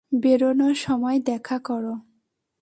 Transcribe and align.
বেরোনোর 0.11 0.75
সময় 0.75 1.17
দেখা 1.21 1.57
কোরো। 1.59 1.93